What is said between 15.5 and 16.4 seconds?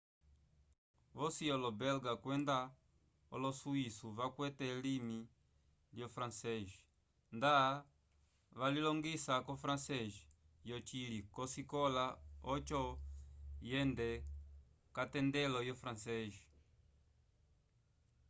yo frances